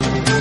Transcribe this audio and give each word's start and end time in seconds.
Thank 0.00 0.28
you. 0.30 0.39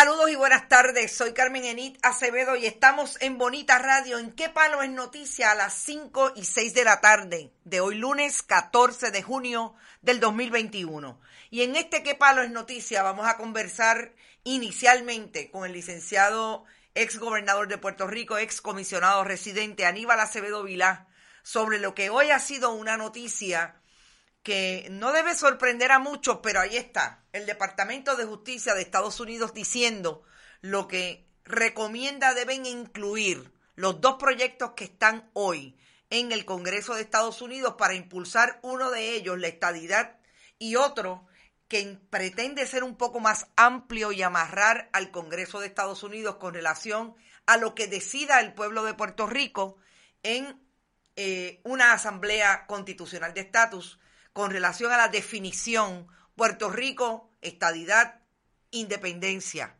Saludos 0.00 0.30
y 0.30 0.34
buenas 0.34 0.66
tardes, 0.66 1.12
soy 1.14 1.34
Carmen 1.34 1.66
Enit 1.66 1.98
Acevedo 2.02 2.56
y 2.56 2.64
estamos 2.64 3.20
en 3.20 3.36
Bonita 3.36 3.78
Radio. 3.78 4.16
¿En 4.16 4.32
qué 4.32 4.48
palo 4.48 4.80
es 4.80 4.88
noticia? 4.88 5.50
A 5.50 5.54
las 5.54 5.74
5 5.74 6.32
y 6.36 6.44
6 6.44 6.72
de 6.72 6.84
la 6.84 7.02
tarde 7.02 7.52
de 7.64 7.80
hoy 7.80 7.96
lunes 7.96 8.42
14 8.42 9.10
de 9.10 9.22
junio 9.22 9.74
del 10.00 10.18
2021. 10.18 11.20
Y 11.50 11.64
en 11.64 11.76
este 11.76 12.02
qué 12.02 12.14
palo 12.14 12.40
es 12.40 12.50
noticia 12.50 13.02
vamos 13.02 13.28
a 13.28 13.36
conversar 13.36 14.14
inicialmente 14.42 15.50
con 15.50 15.66
el 15.66 15.74
licenciado 15.74 16.64
ex 16.94 17.18
gobernador 17.18 17.68
de 17.68 17.76
Puerto 17.76 18.06
Rico, 18.06 18.38
ex 18.38 18.62
comisionado 18.62 19.22
residente 19.22 19.84
Aníbal 19.84 20.20
Acevedo 20.20 20.62
Vilá, 20.62 21.08
sobre 21.42 21.78
lo 21.78 21.94
que 21.94 22.08
hoy 22.08 22.30
ha 22.30 22.38
sido 22.38 22.72
una 22.72 22.96
noticia 22.96 23.79
que 24.42 24.88
no 24.90 25.12
debe 25.12 25.34
sorprender 25.34 25.92
a 25.92 25.98
muchos, 25.98 26.38
pero 26.42 26.60
ahí 26.60 26.76
está, 26.76 27.24
el 27.32 27.46
Departamento 27.46 28.16
de 28.16 28.24
Justicia 28.24 28.74
de 28.74 28.82
Estados 28.82 29.20
Unidos 29.20 29.52
diciendo 29.52 30.22
lo 30.60 30.88
que 30.88 31.26
recomienda 31.44 32.34
deben 32.34 32.66
incluir 32.66 33.52
los 33.74 34.00
dos 34.00 34.16
proyectos 34.18 34.72
que 34.72 34.84
están 34.84 35.30
hoy 35.32 35.78
en 36.10 36.32
el 36.32 36.44
Congreso 36.44 36.94
de 36.94 37.02
Estados 37.02 37.40
Unidos 37.40 37.74
para 37.78 37.94
impulsar 37.94 38.58
uno 38.62 38.90
de 38.90 39.14
ellos, 39.14 39.38
la 39.38 39.48
estadidad, 39.48 40.18
y 40.58 40.76
otro 40.76 41.26
que 41.68 41.98
pretende 42.10 42.66
ser 42.66 42.82
un 42.82 42.96
poco 42.96 43.20
más 43.20 43.46
amplio 43.56 44.10
y 44.10 44.22
amarrar 44.22 44.90
al 44.92 45.10
Congreso 45.12 45.60
de 45.60 45.68
Estados 45.68 46.02
Unidos 46.02 46.36
con 46.36 46.52
relación 46.52 47.14
a 47.46 47.56
lo 47.56 47.74
que 47.74 47.86
decida 47.86 48.40
el 48.40 48.54
pueblo 48.54 48.82
de 48.84 48.94
Puerto 48.94 49.26
Rico 49.26 49.76
en 50.22 50.60
eh, 51.16 51.60
una 51.62 51.92
asamblea 51.92 52.66
constitucional 52.66 53.34
de 53.34 53.42
estatus 53.42 54.00
con 54.32 54.50
relación 54.50 54.92
a 54.92 54.96
la 54.96 55.08
definición 55.08 56.08
Puerto 56.36 56.70
Rico, 56.70 57.30
estadidad, 57.42 58.20
independencia. 58.70 59.76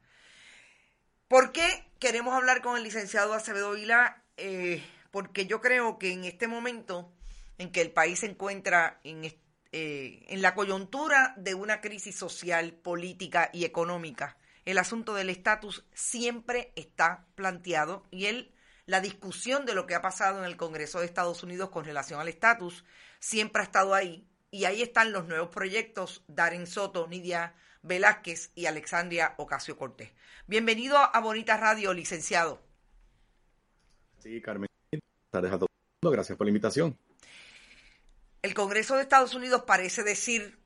¿Por 1.29 1.53
qué 1.53 1.87
queremos 1.99 2.35
hablar 2.35 2.61
con 2.61 2.77
el 2.77 2.83
licenciado 2.83 3.35
Acevedo 3.35 3.73
Vila? 3.73 4.25
Eh, 4.37 4.83
porque 5.11 5.47
yo 5.47 5.61
creo 5.61 5.99
que 5.99 6.13
en 6.13 6.25
este 6.25 6.49
momento 6.49 7.13
en 7.59 7.73
que 7.73 7.81
el 7.81 7.93
país 7.93 8.21
se 8.21 8.27
encuentra 8.27 9.01
en, 9.05 9.25
eh, 9.25 10.25
en 10.29 10.43
la 10.43 10.55
coyuntura 10.55 11.35
de 11.37 11.55
una 11.55 11.81
crisis 11.81 12.17
social, 12.17 12.73
política 12.73 13.51
y 13.53 13.65
económica, 13.65 14.37
el 14.65 14.79
asunto 14.79 15.15
del 15.15 15.31
estatus 15.31 15.85
siempre 15.93 16.73
está 16.77 17.27
planteado 17.35 18.07
y 18.11 18.27
él, 18.27 18.55
la 18.87 19.01
discusión 19.01 19.67
de 19.67 19.75
lo 19.75 19.87
que 19.87 19.95
ha 19.95 20.03
pasado 20.03 20.39
en 20.39 20.45
el 20.45 20.57
Congreso 20.57 21.01
de 21.01 21.07
Estados 21.07 21.43
Unidos 21.43 21.71
con 21.71 21.85
relación 21.85 22.21
al 22.21 22.29
estatus 22.29 22.85
siempre 23.19 23.63
ha 23.63 23.65
estado 23.65 23.95
ahí 23.95 24.30
y 24.51 24.65
ahí 24.65 24.83
están 24.83 25.13
los 25.13 25.29
nuevos 25.29 25.49
proyectos, 25.49 26.25
Darren 26.27 26.67
Soto, 26.67 27.07
Nidia 27.07 27.55
Velázquez 27.83 28.51
y 28.55 28.67
Alexandria 28.67 29.35
Ocasio 29.39 29.77
Cortés. 29.77 30.11
Bienvenido 30.47 30.99
a 30.99 31.21
Bonita 31.21 31.57
Radio, 31.57 31.95
licenciado. 31.95 32.61
Sí, 34.19 34.41
Carmen. 34.41 34.69
Gracias 36.03 36.37
por 36.37 36.47
la 36.47 36.51
invitación. 36.51 36.99
El 38.43 38.55
Congreso 38.55 38.97
de 38.97 39.03
Estados 39.03 39.35
Unidos 39.35 39.63
parece 39.67 40.03
decir 40.03 40.59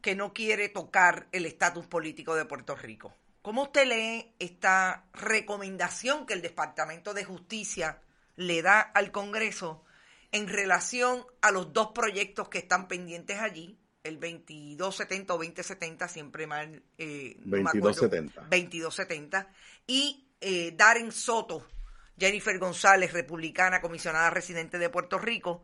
que 0.00 0.14
no 0.14 0.32
quiere 0.32 0.68
tocar 0.68 1.28
el 1.32 1.44
estatus 1.44 1.86
político 1.86 2.34
de 2.34 2.46
Puerto 2.46 2.74
Rico. 2.74 3.14
¿Cómo 3.42 3.64
usted 3.64 3.86
lee 3.86 4.32
esta 4.38 5.04
recomendación 5.12 6.26
que 6.26 6.34
el 6.34 6.42
Departamento 6.42 7.12
de 7.14 7.24
Justicia 7.24 8.00
le 8.36 8.62
da 8.62 8.80
al 8.80 9.12
Congreso 9.12 9.84
en 10.32 10.48
relación 10.48 11.24
a 11.40 11.50
los 11.50 11.72
dos 11.72 11.90
proyectos 11.92 12.48
que 12.48 12.58
están 12.58 12.88
pendientes 12.88 13.38
allí, 13.38 13.78
el 14.02 14.14
2270 14.14 15.34
o 15.34 15.36
2070, 15.36 16.08
siempre 16.08 16.46
mal. 16.46 16.82
Eh, 16.96 17.36
2270. 17.44 18.40
2270. 18.42 19.48
Y 19.86 20.28
eh, 20.40 20.72
Darren 20.76 21.12
Soto, 21.12 21.66
Jennifer 22.18 22.58
González, 22.58 23.12
republicana, 23.12 23.80
comisionada 23.80 24.30
residente 24.30 24.78
de 24.78 24.88
Puerto 24.88 25.18
Rico, 25.18 25.62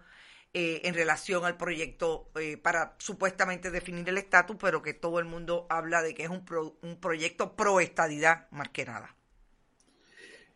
eh, 0.53 0.83
en 0.85 0.95
relación 0.95 1.45
al 1.45 1.57
proyecto 1.57 2.31
eh, 2.41 2.57
para 2.57 2.95
supuestamente 2.99 3.71
definir 3.71 4.09
el 4.09 4.19
estatus, 4.19 4.57
pero 4.61 4.83
que 4.83 4.95
todo 4.95 5.19
el 5.19 5.27
mundo 5.27 5.67
habla 5.69 6.03
de 6.03 6.15
que 6.15 6.25
es 6.25 6.31
un, 6.31 6.45
un 6.83 7.01
proyecto 7.01 7.57
pro 7.57 7.81
estadidad 7.81 8.51
más 8.51 8.69
que 8.71 8.85
nada. 8.85 9.15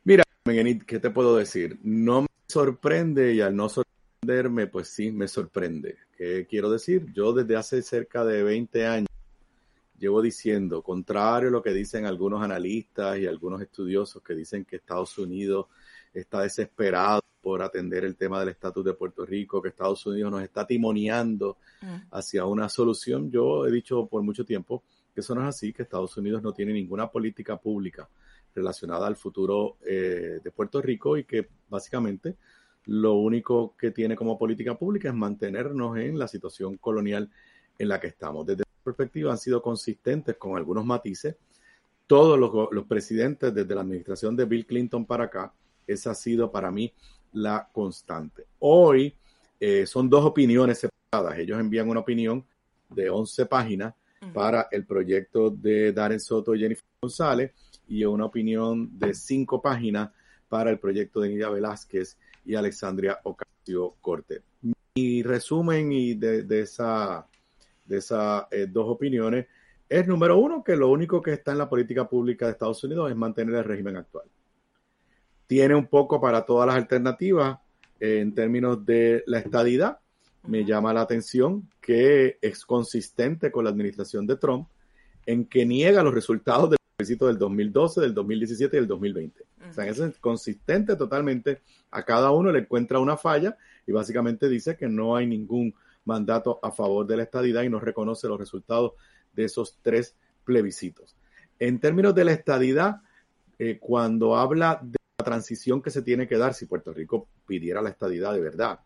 Mira, 0.05 0.25
¿qué 0.87 0.99
te 0.99 1.11
puedo 1.11 1.37
decir? 1.37 1.79
No 1.83 2.23
me 2.23 2.29
sorprende 2.47 3.35
y 3.35 3.41
al 3.43 3.55
no 3.55 3.69
sorprender 3.69 4.00
pues 4.71 4.89
sí, 4.89 5.11
me 5.11 5.27
sorprende. 5.29 5.97
¿Qué 6.17 6.47
quiero 6.49 6.71
decir? 6.71 7.07
Yo 7.13 7.33
desde 7.33 7.57
hace 7.57 7.83
cerca 7.83 8.25
de 8.25 8.43
20 8.43 8.87
años 8.87 9.09
llevo 9.99 10.21
diciendo, 10.21 10.83
contrario 10.83 11.49
a 11.49 11.53
lo 11.53 11.63
que 11.63 11.73
dicen 11.73 12.07
algunos 12.07 12.43
analistas 12.43 13.19
y 13.19 13.27
algunos 13.27 13.61
estudiosos 13.63 14.23
que 14.23 14.35
dicen 14.35 14.65
que 14.65 14.77
Estados 14.77 15.17
Unidos 15.19 15.67
está 16.13 16.43
desesperado 16.43 17.23
por 17.41 17.63
atender 17.63 18.05
el 18.05 18.17
tema 18.17 18.41
del 18.41 18.51
estatus 18.51 18.85
de 18.85 18.95
Puerto 18.95 19.25
Rico, 19.25 19.63
que 19.63 19.71
Estados 19.71 20.05
Unidos 20.07 20.31
nos 20.31 20.43
está 20.43 20.67
timoneando 20.67 21.57
mm. 21.81 21.97
hacia 22.13 22.45
una 22.45 22.69
solución. 22.69 23.31
Yo 23.31 23.67
he 23.67 23.71
dicho 23.71 24.07
por 24.07 24.23
mucho 24.23 24.45
tiempo 24.45 24.83
que 25.15 25.21
eso 25.21 25.35
no 25.35 25.43
es 25.43 25.49
así, 25.49 25.73
que 25.73 25.83
Estados 25.83 26.17
Unidos 26.19 26.43
no 26.43 26.53
tiene 26.53 26.73
ninguna 26.75 27.11
política 27.11 27.57
pública 27.57 28.09
relacionada 28.55 29.07
al 29.07 29.17
futuro 29.17 29.79
eh, 29.87 30.41
de 30.43 30.51
Puerto 30.51 30.83
Rico 30.83 31.17
y 31.17 31.25
que 31.25 31.49
básicamente 31.69 32.37
lo 32.91 33.15
único 33.15 33.77
que 33.77 33.93
tiene 33.93 34.17
como 34.17 34.37
política 34.37 34.77
pública 34.77 35.11
es 35.11 35.15
mantenernos 35.15 35.97
en 35.97 36.19
la 36.19 36.27
situación 36.27 36.77
colonial 36.77 37.31
en 37.79 37.89
la 37.89 38.01
que 38.01 38.09
estamos. 38.09 38.45
Desde 38.45 38.63
esa 38.63 38.83
perspectiva 38.83 39.31
han 39.31 39.39
sido 39.39 39.63
consistentes 39.63 40.37
con 40.37 40.57
algunos 40.57 40.85
matices. 40.85 41.37
Todos 42.09 42.37
los, 42.37 42.85
presidentes 42.87 43.55
desde 43.55 43.77
la 43.77 43.83
administración 43.83 44.35
de 44.35 44.45
Bill 44.45 44.67
Clinton 44.67 45.07
para 45.07 45.27
acá, 45.27 45.55
esa 45.87 46.11
ha 46.11 46.15
sido 46.17 46.51
para 46.51 46.73
mí 46.73 46.93
la 47.33 47.69
constante. 47.73 48.47
Hoy 48.59 49.15
eh, 49.61 49.87
son 49.87 50.11
dos 50.11 50.25
opiniones 50.25 50.81
separadas. 50.81 51.39
Ellos 51.39 51.61
envían 51.61 51.89
una 51.89 52.01
opinión 52.01 52.45
de 52.89 53.09
11 53.09 53.47
páginas 53.47 53.95
para 54.35 54.67
el 54.73 54.85
proyecto 54.85 55.49
de 55.49 55.93
Darren 55.93 56.19
Soto 56.19 56.57
y 56.57 56.59
Jennifer 56.59 56.85
González 57.01 57.53
y 57.87 58.05
una 58.05 58.25
opinión 58.25 58.99
de 58.99 59.15
5 59.15 59.63
páginas 59.63 60.11
para 60.49 60.71
el 60.71 60.81
proyecto 60.81 61.21
de 61.21 61.29
Nidia 61.29 61.51
Velázquez 61.51 62.19
y 62.51 62.57
Alexandria 62.57 63.21
Ocasio 63.23 63.95
Corte. 64.01 64.43
Mi 64.97 65.23
resumen 65.23 65.93
y 65.93 66.15
de, 66.15 66.61
esa, 66.61 67.25
de 67.85 67.99
esas 67.99 68.45
eh, 68.51 68.67
dos 68.69 68.87
opiniones 68.89 69.47
es, 69.89 70.07
número 70.09 70.37
uno, 70.37 70.65
que 70.65 70.75
lo 70.75 70.89
único 70.89 71.23
que 71.23 71.35
está 71.35 71.53
en 71.53 71.59
la 71.59 71.69
política 71.69 72.09
pública 72.09 72.47
de 72.47 72.53
Estados 72.53 72.83
Unidos 72.83 73.09
es 73.09 73.17
mantener 73.17 73.55
el 73.55 73.65
régimen 73.65 73.97
actual. 73.97 74.27
Tiene 75.47 75.77
un 75.77 75.87
poco 75.87 76.21
para 76.21 76.45
todas 76.45 76.67
las 76.67 76.75
alternativas 76.75 77.59
eh, 78.01 78.19
en 78.19 78.35
términos 78.35 78.85
de 78.85 79.23
la 79.27 79.39
estadidad. 79.39 80.01
Me 80.49 80.65
llama 80.65 80.93
la 80.93 81.03
atención 81.03 81.71
que 81.81 82.37
es 82.43 82.67
consistente 82.67 83.53
con 83.53 83.63
la 83.63 83.71
administración 83.71 84.27
de 84.27 84.37
Trump 84.37 84.69
en 85.25 85.45
que 85.45 85.65
niega 85.65 86.03
los 86.03 86.15
resultados 86.15 86.71
del 86.71 86.80
plebiscito 87.01 87.27
del 87.27 87.39
2012, 87.39 88.01
del 88.01 88.15
2017 88.15 88.77
y 88.77 88.81
del 88.81 88.89
2020. 88.89 89.45
O 89.71 89.73
sea, 89.73 89.87
es 89.87 90.01
consistente 90.21 90.97
totalmente. 90.97 91.63
A 91.91 92.03
cada 92.03 92.31
uno 92.31 92.53
le 92.53 92.61
encuentra 92.61 92.99
una 92.99 93.17
falla 93.17 93.57
y 93.87 93.93
básicamente 93.93 94.49
dice 94.49 94.77
que 94.77 94.89
no 94.89 95.17
hay 95.17 95.27
ningún 95.27 95.75
mandato 96.05 96.61
a 96.63 96.71
favor 96.71 97.07
de 97.07 97.17
la 97.17 97.23
estadidad 97.23 97.63
y 97.63 97.69
no 97.69 97.81
reconoce 97.81 98.29
los 98.29 98.39
resultados 98.39 98.93
de 99.33 99.45
esos 99.45 99.79
tres 99.83 100.15
plebiscitos. 100.45 101.17
En 101.59 101.79
términos 101.79 102.15
de 102.15 102.25
la 102.25 102.33
estadidad, 102.33 103.01
eh, 103.59 103.79
cuando 103.79 104.37
habla 104.37 104.81
de 104.83 104.97
la 105.19 105.25
transición 105.25 105.83
que 105.83 105.91
se 105.91 106.03
tiene 106.03 106.27
que 106.27 106.39
dar 106.39 106.55
si 106.55 106.67
Puerto 106.67 106.93
Rico 106.93 107.29
pidiera 107.47 107.83
la 107.83 107.91
estadidad 107.91 108.33
de 108.33 108.41
verdad, 108.41 108.81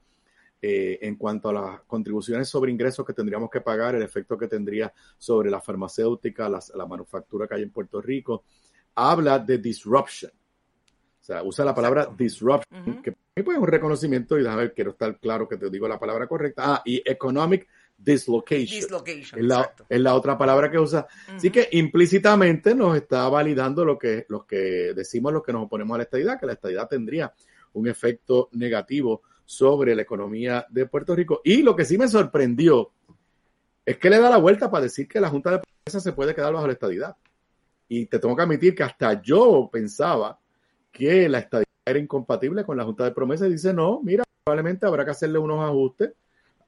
eh, 0.67 0.99
en 1.03 1.17
cuanto 1.17 1.51
a 1.51 1.53
las 1.53 1.81
contribuciones 1.83 2.49
sobre 2.49 2.73
ingresos 2.73 3.05
que 3.05 3.13
tendríamos 3.13 3.51
que 3.51 3.61
pagar, 3.61 3.97
el 3.97 4.03
efecto 4.03 4.39
que 4.39 4.49
tendría 4.49 4.91
sobre 5.19 5.51
la 5.51 5.61
farmacéutica, 5.61 6.49
la 6.49 6.87
manufactura 6.87 7.47
que 7.47 7.57
hay 7.57 7.65
en 7.65 7.71
Puerto 7.71 8.01
Rico, 8.01 8.45
habla 8.95 9.39
de 9.39 9.59
disruption. 9.59 10.33
O 10.33 11.23
sea, 11.23 11.43
usa 11.43 11.67
la 11.67 11.75
palabra 11.75 12.09
disruption, 12.17 13.03
que 13.03 13.13
pues, 13.13 13.57
es 13.57 13.63
un 13.63 13.67
reconocimiento, 13.67 14.39
y 14.39 14.43
déjame 14.43 14.73
quiero 14.73 14.93
estar 14.93 15.19
claro 15.21 15.47
que 15.47 15.59
te 15.59 15.69
digo 15.69 15.87
la 15.87 15.99
palabra 15.99 16.27
correcta. 16.27 16.63
Ah, 16.65 16.83
y 16.83 17.03
economic 17.05 17.69
dislocation. 17.99 18.81
dislocation 18.81 19.41
es, 19.41 19.45
la, 19.45 19.71
es, 19.87 20.01
la, 20.01 20.15
otra 20.15 20.39
palabra 20.39 20.71
que 20.71 20.79
usa. 20.79 21.07
Así 21.29 21.51
que 21.51 21.69
implícitamente 21.73 22.75
nos 22.75 22.97
está 22.97 23.29
validando 23.29 23.85
lo 23.85 23.99
que, 23.99 24.25
lo 24.31 24.47
que 24.47 24.95
decimos 24.97 25.31
los 25.31 25.43
que 25.43 25.53
nos 25.53 25.65
oponemos 25.65 25.95
a 25.95 25.99
la 25.99 26.05
estadidad, 26.05 26.41
que 26.41 26.47
la 26.47 26.55
estadidad 26.55 26.89
tendría 26.89 27.35
un 27.75 27.87
efecto 27.87 28.49
negativo 28.53 29.21
sobre 29.45 29.95
la 29.95 30.03
economía 30.03 30.67
de 30.71 30.87
Puerto 30.87 31.15
Rico. 31.15 31.41
Y 31.45 31.63
lo 31.63 31.77
que 31.77 31.85
sí 31.85 31.99
me 31.99 32.09
sorprendió 32.09 32.93
es 33.85 33.99
que 33.99 34.11
le 34.11 34.19
da 34.19 34.31
la 34.31 34.39
vuelta 34.39 34.71
para 34.71 34.85
decir 34.85 35.07
que 35.07 35.21
la 35.21 35.29
Junta 35.29 35.51
de 35.51 35.59
Promesa 35.59 36.01
se 36.01 36.13
puede 36.13 36.35
quedar 36.35 36.53
bajo 36.53 36.67
la 36.67 36.73
estadidad. 36.73 37.17
Y 37.89 38.07
te 38.07 38.19
tengo 38.19 38.35
que 38.35 38.43
admitir 38.43 38.75
que 38.75 38.83
hasta 38.83 39.21
yo 39.21 39.69
pensaba 39.71 40.39
que 40.91 41.29
la 41.29 41.41
estadidad 41.41 41.69
era 41.85 41.99
incompatible 41.99 42.65
con 42.65 42.77
la 42.77 42.85
Junta 42.85 43.05
de 43.05 43.13
Promesa 43.13 43.47
y 43.47 43.53
dice, 43.53 43.75
no, 43.75 44.01
mira, 44.03 44.25
probablemente 44.43 44.87
habrá 44.87 45.05
que 45.05 45.11
hacerle 45.11 45.39
unos 45.39 45.63
ajustes 45.63 46.13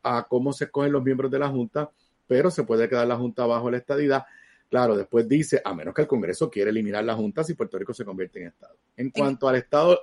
a 0.03 0.27
cómo 0.29 0.53
se 0.53 0.65
escogen 0.65 0.93
los 0.93 1.03
miembros 1.03 1.31
de 1.31 1.39
la 1.39 1.49
Junta, 1.49 1.91
pero 2.27 2.51
se 2.51 2.65
puede 2.65 2.89
quedar 2.89 3.07
la 3.07 3.17
Junta 3.17 3.47
bajo 3.47 3.71
la 3.71 3.79
estadidad. 3.79 4.25
Claro, 4.69 4.97
después 4.97 5.27
dice, 5.29 5.63
a 5.65 5.73
menos 5.73 5.95
que 5.95 6.03
el 6.03 6.09
Congreso 6.09 6.51
quiere 6.51 6.71
eliminar 6.71 7.05
la 7.05 7.15
Junta 7.15 7.45
si 7.45 7.55
Puerto 7.55 7.79
Rico 7.79 7.95
se 7.95 8.05
convierte 8.05 8.41
en 8.41 8.49
Estado. 8.49 8.77
En 8.97 9.11
cuanto 9.11 9.49
al 9.49 9.57
Estado... 9.57 9.99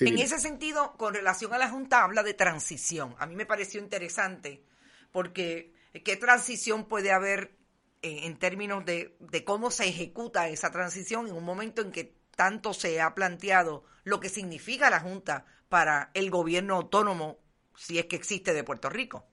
en 0.00 0.18
ese 0.18 0.38
sentido, 0.38 0.94
con 0.96 1.14
relación 1.14 1.52
a 1.52 1.58
la 1.58 1.70
Junta, 1.70 2.02
habla 2.02 2.22
de 2.22 2.34
transición. 2.34 3.14
A 3.18 3.26
mí 3.26 3.36
me 3.36 3.46
pareció 3.46 3.80
interesante 3.80 4.64
porque 5.12 5.72
¿qué 6.04 6.16
transición 6.16 6.86
puede 6.86 7.12
haber 7.12 7.56
eh, 8.02 8.26
en 8.26 8.38
términos 8.38 8.84
de, 8.84 9.16
de 9.20 9.44
cómo 9.44 9.70
se 9.70 9.88
ejecuta 9.88 10.48
esa 10.48 10.70
transición 10.70 11.28
en 11.28 11.34
un 11.34 11.44
momento 11.44 11.82
en 11.82 11.92
que 11.92 12.14
tanto 12.36 12.74
se 12.74 13.00
ha 13.00 13.14
planteado 13.14 13.84
lo 14.04 14.20
que 14.20 14.28
significa 14.28 14.90
la 14.90 15.00
Junta 15.00 15.46
para 15.68 16.10
el 16.14 16.30
gobierno 16.30 16.76
autónomo, 16.76 17.38
si 17.76 17.98
es 17.98 18.06
que 18.06 18.16
existe, 18.16 18.52
de 18.52 18.64
Puerto 18.64 18.90
Rico? 18.90 19.26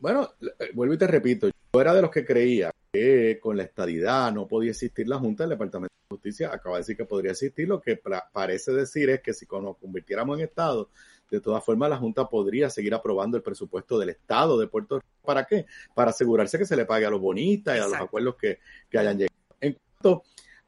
Bueno, 0.00 0.34
eh, 0.40 0.70
vuelvo 0.74 0.94
y 0.94 0.98
te 0.98 1.06
repito, 1.06 1.48
yo 1.48 1.80
era 1.80 1.94
de 1.94 2.02
los 2.02 2.10
que 2.10 2.24
creía 2.24 2.70
que 2.92 3.38
con 3.40 3.56
la 3.56 3.64
estadidad 3.64 4.32
no 4.32 4.46
podía 4.46 4.70
existir 4.70 5.08
la 5.08 5.18
Junta 5.18 5.44
del 5.44 5.50
Departamento 5.50 5.92
de 5.94 5.97
Justicia. 6.28 6.52
Acaba 6.52 6.76
de 6.76 6.80
decir 6.80 6.96
que 6.96 7.04
podría 7.04 7.32
existir. 7.32 7.68
Lo 7.68 7.80
que 7.80 8.00
parece 8.32 8.72
decir 8.72 9.10
es 9.10 9.20
que 9.20 9.32
si 9.32 9.46
nos 9.50 9.76
convirtiéramos 9.76 10.38
en 10.38 10.44
Estado, 10.44 10.90
de 11.30 11.40
todas 11.40 11.64
formas 11.64 11.90
la 11.90 11.98
Junta 11.98 12.28
podría 12.28 12.70
seguir 12.70 12.94
aprobando 12.94 13.36
el 13.36 13.42
presupuesto 13.42 13.98
del 13.98 14.10
Estado 14.10 14.58
de 14.58 14.66
Puerto 14.66 14.96
Rico. 14.96 15.08
¿Para 15.24 15.44
qué? 15.44 15.66
Para 15.94 16.10
asegurarse 16.10 16.58
que 16.58 16.64
se 16.64 16.76
le 16.76 16.86
pague 16.86 17.06
a 17.06 17.10
los 17.10 17.20
bonistas 17.20 17.76
y 17.76 17.80
a 17.80 17.84
los 17.84 17.94
acuerdos 17.94 18.36
que, 18.36 18.60
que 18.88 18.98
hayan 18.98 19.18
llegado. 19.18 19.36
En 19.60 19.74
cuanto 19.74 20.22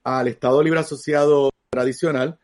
al 0.05 0.29
Estado 0.29 0.63
Libre 0.63 0.81
Asociado 0.81 1.51
tradicional, 1.71 2.39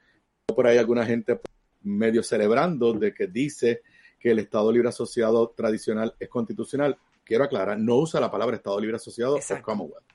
por 0.46 0.66
ahí 0.66 0.78
alguna 0.78 1.04
gente 1.04 1.40
medio 1.82 2.22
celebrando 2.22 2.92
de 2.94 3.12
que 3.12 3.26
dice 3.26 3.82
que 4.18 4.30
el 4.30 4.38
Estado 4.38 4.72
Libre 4.72 4.88
Asociado 4.88 5.52
tradicional 5.56 6.14
es 6.18 6.28
constitucional. 6.28 6.96
Quiero 7.24 7.44
aclarar, 7.44 7.78
no 7.78 7.96
usa 7.96 8.20
la 8.20 8.30
palabra 8.30 8.56
Estado 8.56 8.80
Libre 8.80 8.96
Asociado 8.96 9.36
o 9.36 9.62
Commonwealth. 9.62 10.06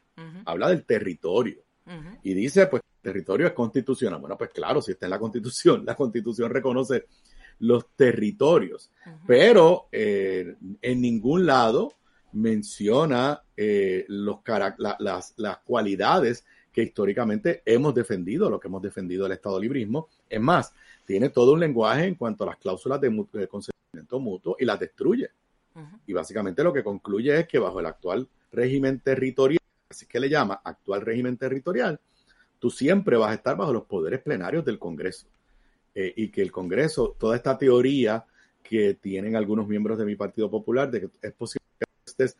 Habla 0.45 0.69
del 0.69 0.85
territorio. 0.85 1.63
Y 2.23 2.33
dice, 2.33 2.67
pues, 2.67 2.81
territorio 3.01 3.47
es 3.47 3.53
constitucional. 3.53 4.19
Bueno, 4.19 4.37
pues 4.37 4.51
claro, 4.51 4.81
si 4.81 4.91
está 4.91 5.05
en 5.05 5.11
la 5.11 5.19
Constitución, 5.19 5.83
la 5.85 5.95
Constitución 5.95 6.49
reconoce 6.51 7.05
los 7.59 7.89
territorios, 7.95 8.89
pero 9.27 9.87
eh, 9.91 10.55
en 10.81 11.01
ningún 11.01 11.45
lado 11.45 11.93
menciona 12.33 13.43
eh, 13.55 14.05
los, 14.07 14.39
las, 14.77 15.33
las 15.37 15.57
cualidades 15.59 16.43
que 16.71 16.83
históricamente 16.83 17.61
hemos 17.65 17.93
defendido, 17.93 18.49
lo 18.49 18.59
que 18.59 18.67
hemos 18.67 18.81
defendido 18.81 19.25
el 19.25 19.33
Estado 19.33 19.59
librismo. 19.59 20.07
Es 20.29 20.39
más, 20.39 20.73
tiene 21.05 21.29
todo 21.29 21.53
un 21.53 21.59
lenguaje 21.59 22.05
en 22.05 22.15
cuanto 22.15 22.43
a 22.43 22.47
las 22.47 22.57
cláusulas 22.57 23.01
de, 23.01 23.09
consentimiento 23.47 24.19
mutuo 24.19 24.55
y 24.59 24.65
las 24.65 24.79
destruye. 24.79 25.29
Y 26.05 26.13
básicamente 26.13 26.63
lo 26.63 26.73
que 26.73 26.83
concluye 26.83 27.39
es 27.39 27.47
que 27.47 27.59
bajo 27.59 27.79
el 27.79 27.85
actual 27.85 28.27
régimen 28.51 28.99
territorial, 28.99 29.59
así 29.89 30.05
que 30.05 30.19
le 30.19 30.29
llama 30.29 30.61
actual 30.63 31.01
régimen 31.01 31.37
territorial, 31.37 31.99
tú 32.61 32.69
siempre 32.69 33.17
vas 33.17 33.31
a 33.31 33.33
estar 33.33 33.57
bajo 33.57 33.73
los 33.73 33.85
poderes 33.85 34.21
plenarios 34.21 34.63
del 34.63 34.77
Congreso. 34.77 35.25
Eh, 35.95 36.13
y 36.15 36.29
que 36.29 36.41
el 36.41 36.51
Congreso, 36.51 37.17
toda 37.19 37.35
esta 37.35 37.57
teoría 37.57 38.23
que 38.63 38.93
tienen 38.93 39.35
algunos 39.35 39.67
miembros 39.67 39.97
de 39.97 40.05
mi 40.05 40.15
Partido 40.15 40.49
Popular 40.49 40.89
de 40.89 41.01
que 41.01 41.09
es 41.21 41.33
posible 41.33 41.65
que 41.77 41.85
estés 42.05 42.37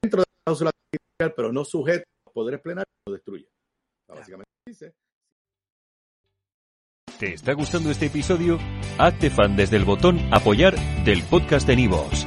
dentro 0.00 0.20
de 0.20 0.26
la 0.26 0.44
cláusula 0.44 0.70
territorial, 0.90 1.34
pero 1.36 1.52
no 1.52 1.64
sujeto 1.64 2.04
a 2.04 2.22
los 2.26 2.32
poderes 2.32 2.60
plenarios, 2.60 2.88
lo 3.04 3.12
destruye. 3.12 3.46
Básicamente 4.08 4.50
dice. 4.64 4.94
¿Te 7.18 7.34
está 7.34 7.52
gustando 7.52 7.90
este 7.90 8.06
episodio? 8.06 8.58
Hazte 8.96 9.28
fan 9.28 9.56
desde 9.56 9.76
el 9.76 9.84
botón 9.84 10.18
Apoyar 10.32 10.76
del 11.04 11.22
podcast 11.24 11.66
de 11.66 11.76
Nivos. 11.76 12.26